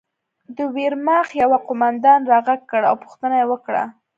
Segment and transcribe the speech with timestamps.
[0.57, 3.83] د ویرماخت یوه قومندان را غږ کړ او پوښتنه یې وکړه